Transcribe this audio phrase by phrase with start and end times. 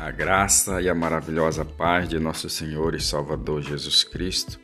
[0.00, 4.58] A graça e a maravilhosa paz de nosso Senhor e Salvador Jesus Cristo,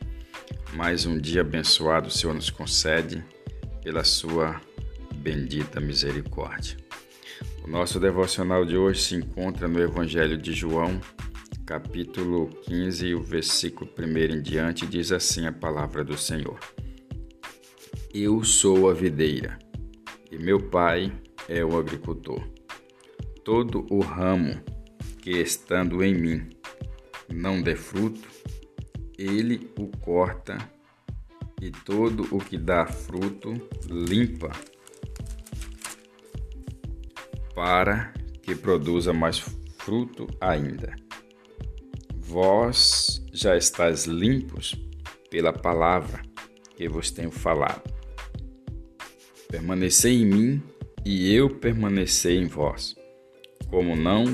[0.73, 3.23] mais um dia abençoado o Senhor nos concede
[3.83, 4.59] pela sua
[5.13, 6.75] bendita misericórdia.
[7.63, 10.99] O nosso devocional de hoje se encontra no Evangelho de João,
[11.67, 16.57] capítulo 15, o versículo 1 em diante, diz assim a palavra do Senhor:
[18.11, 19.59] Eu sou a videira
[20.31, 21.13] e meu pai
[21.47, 22.41] é o agricultor.
[23.45, 24.59] Todo o ramo
[25.27, 26.49] que estando em mim
[27.29, 28.29] não dê fruto,
[29.17, 30.57] ele o corta
[31.61, 33.53] e todo o que dá fruto
[33.89, 34.49] limpa
[37.53, 39.37] para que produza mais
[39.77, 40.95] fruto ainda.
[42.15, 44.75] Vós já estáis limpos
[45.29, 46.21] pela palavra
[46.77, 47.93] que vos tenho falado.
[49.49, 50.63] Permanecei em mim
[51.03, 52.95] e eu permanecer em vós.
[53.69, 54.33] Como não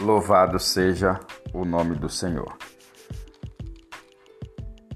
[0.00, 1.20] Louvado seja
[1.52, 2.56] o nome do Senhor.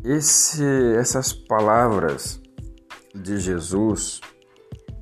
[0.04, 0.64] Esse,
[0.96, 2.40] essas palavras
[3.14, 4.20] de Jesus,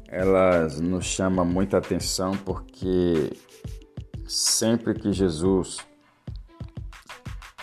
[0.08, 3.33] elas nos chamam muita atenção porque
[4.27, 5.78] sempre que Jesus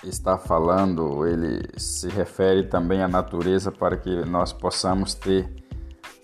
[0.04, 5.50] está falando, ele se refere também à natureza para que nós possamos ter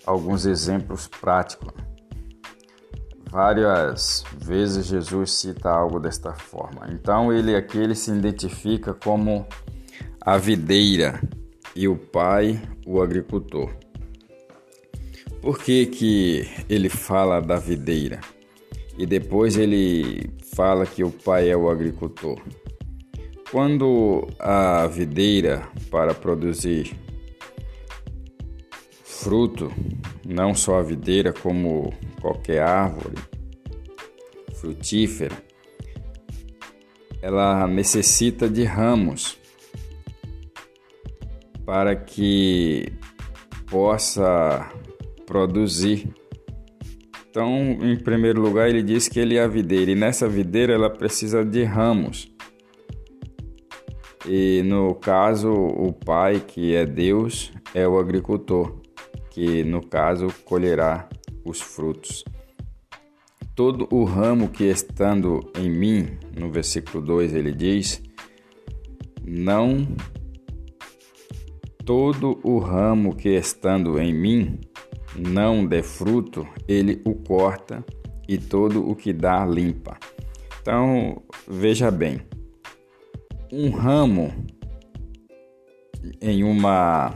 [0.04, 1.72] alguns exemplos práticos.
[3.30, 6.88] Várias vezes Jesus cita algo desta forma.
[6.92, 9.46] Então ele aqui ele se identifica como
[10.20, 11.20] a videira
[11.76, 13.70] e o pai o agricultor.
[15.40, 18.20] Por que, que ele fala da videira?
[18.98, 22.38] E depois ele fala que o pai é o agricultor.
[23.50, 26.94] Quando a videira para produzir
[29.22, 29.70] fruto,
[30.26, 33.16] não só a videira, como qualquer árvore
[34.54, 35.36] frutífera,
[37.22, 39.38] ela necessita de ramos
[41.64, 42.92] para que
[43.70, 44.70] possa
[45.26, 46.08] produzir.
[47.28, 50.90] Então, em primeiro lugar, ele diz que ele é a videira, e nessa videira ela
[50.90, 52.32] precisa de ramos.
[54.26, 58.79] E no caso, o pai, que é Deus, é o agricultor
[59.30, 61.08] que no caso colherá
[61.44, 62.24] os frutos.
[63.54, 68.02] Todo o ramo que estando em mim, no versículo 2 ele diz,
[69.24, 69.86] não
[71.84, 74.60] todo o ramo que estando em mim
[75.16, 77.84] não dê fruto, ele o corta
[78.28, 79.98] e todo o que dá limpa.
[80.60, 82.20] Então, veja bem,
[83.52, 84.32] um ramo
[86.20, 87.12] em uma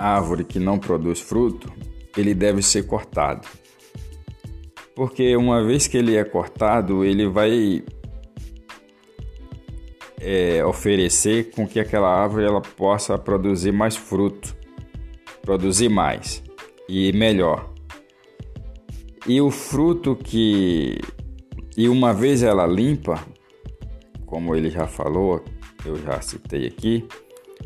[0.00, 1.72] árvore que não produz fruto,
[2.16, 3.46] ele deve ser cortado.
[4.94, 7.82] Porque uma vez que ele é cortado, ele vai
[10.20, 14.56] é, oferecer com que aquela árvore ela possa produzir mais fruto,
[15.42, 16.42] produzir mais
[16.88, 17.72] e melhor.
[19.26, 20.98] E o fruto que
[21.76, 23.24] e uma vez ela limpa,
[24.26, 25.42] como ele já falou,
[25.84, 27.06] eu já citei aqui,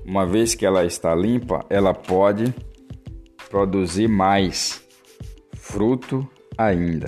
[0.05, 2.55] uma vez que ela está limpa, ela pode
[3.49, 4.83] produzir mais
[5.55, 7.07] fruto ainda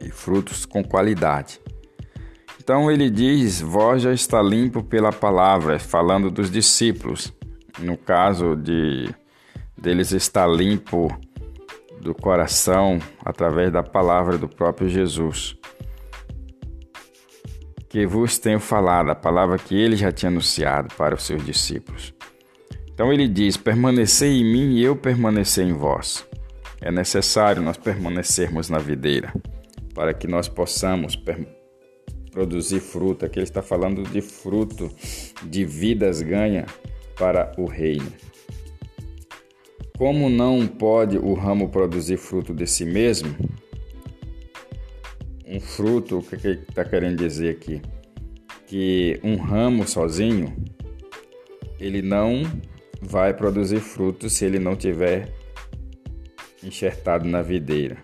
[0.00, 1.60] e frutos com qualidade.
[2.60, 7.32] Então ele diz: Vós já está limpo pela palavra, falando dos discípulos.
[7.78, 9.12] No caso de
[9.76, 11.08] deles estar limpo
[12.00, 15.56] do coração através da palavra do próprio Jesus
[17.94, 22.12] que vos tenho falado, a palavra que ele já tinha anunciado para os seus discípulos.
[22.92, 26.26] Então ele diz: Permanecei em mim e eu permanecer em vós.
[26.80, 29.32] É necessário nós permanecermos na videira
[29.94, 31.16] para que nós possamos
[32.32, 33.26] produzir fruto.
[33.26, 34.90] Aqui ele está falando de fruto,
[35.44, 36.66] de vidas ganha
[37.16, 38.12] para o reino.
[39.96, 43.36] Como não pode o ramo produzir fruto de si mesmo,
[45.54, 47.80] um fruto, o que ele está querendo dizer aqui?
[48.66, 50.54] Que um ramo sozinho,
[51.78, 52.42] ele não
[53.00, 55.32] vai produzir fruto se ele não tiver
[56.62, 57.98] enxertado na videira.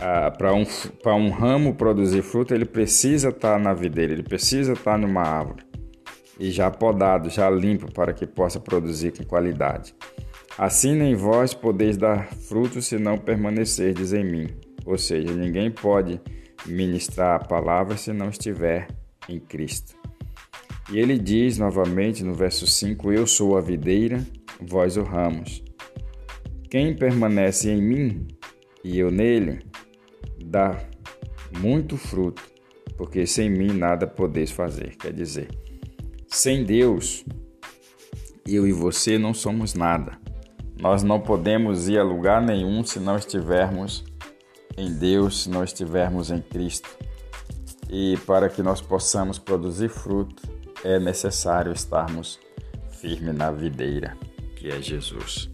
[0.00, 0.64] ah, para um,
[1.06, 5.22] um ramo produzir fruto, ele precisa estar tá na videira, ele precisa estar tá numa
[5.22, 5.62] árvore.
[6.38, 9.94] E já podado, já limpo, para que possa produzir com qualidade.
[10.60, 14.46] Assim nem vós podeis dar fruto se não permanecerdes em mim.
[14.84, 16.20] Ou seja, ninguém pode
[16.66, 18.86] ministrar a palavra se não estiver
[19.26, 19.96] em Cristo.
[20.92, 24.22] E ele diz novamente no verso 5: Eu sou a videira,
[24.60, 25.64] vós o ramos.
[26.68, 28.28] Quem permanece em mim
[28.84, 29.60] e eu nele,
[30.44, 30.78] dá
[31.58, 32.42] muito fruto,
[32.98, 34.94] porque sem mim nada podeis fazer.
[34.96, 35.48] Quer dizer,
[36.28, 37.24] sem Deus,
[38.46, 40.19] eu e você não somos nada.
[40.80, 44.02] Nós não podemos ir a lugar nenhum se não estivermos
[44.78, 46.88] em Deus, se não estivermos em Cristo.
[47.90, 50.42] E para que nós possamos produzir fruto,
[50.82, 52.40] é necessário estarmos
[52.92, 54.16] firmes na videira,
[54.56, 55.50] que é Jesus.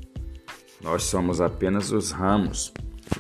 [0.81, 2.73] Nós somos apenas os ramos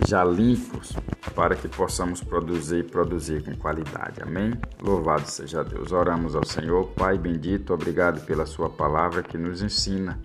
[0.06, 0.93] já limpos
[1.35, 4.23] para que possamos produzir e produzir com qualidade.
[4.23, 4.52] Amém?
[4.81, 5.91] Louvado seja Deus.
[5.91, 10.20] Oramos ao Senhor, Pai bendito, obrigado pela Sua palavra que nos ensina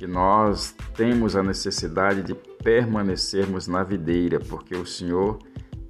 [0.00, 5.38] que nós temos a necessidade de permanecermos na videira, porque o Senhor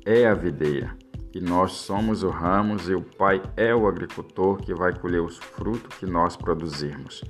[0.05, 0.97] é a videira
[1.33, 5.39] e nós somos o ramos e o Pai é o agricultor que vai colher os
[5.39, 7.23] frutos que nós produzirmos.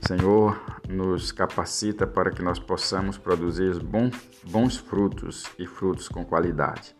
[0.00, 6.96] Senhor, nos capacita para que nós possamos produzir bons frutos e frutos com qualidade.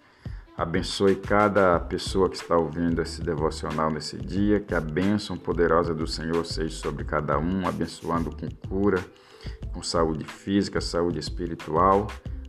[0.57, 6.07] Abençoe cada pessoa que está ouvindo esse devocional nesse dia, que a bênção poderosa do
[6.07, 9.05] Senhor seja sobre cada um, abençoando com cura,
[9.73, 12.07] com saúde física, saúde espiritual.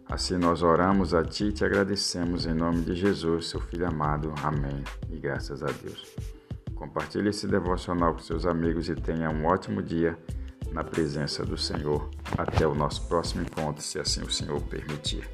[0.08, 4.32] Assim nós oramos a Ti e te agradecemos em nome de Jesus, seu Filho amado.
[4.44, 4.84] Amém.
[5.10, 6.16] E graças a Deus.
[6.76, 10.16] Compartilhe esse devocional com seus amigos e tenha um ótimo dia
[10.72, 12.08] na presença do Senhor.
[12.38, 15.28] Até o nosso próximo encontro, se assim o Senhor permitir.